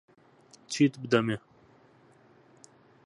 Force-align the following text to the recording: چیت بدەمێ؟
چیت 0.71 0.93
بدەمێ؟ 1.01 1.37